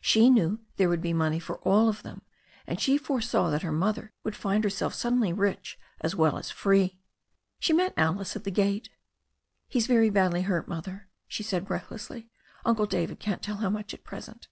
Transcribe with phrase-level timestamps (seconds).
[0.00, 2.22] She knew there would be money for all of them,
[2.66, 6.98] and she foresaw that her mother would find herself suddenly rich as well as free.
[7.60, 8.88] She met Alice at the gate.
[9.68, 10.66] "He's very badly hurt.
[10.66, 12.28] Mother," she said breathlessly.
[12.64, 14.48] "Uncle David can't tell how much at present."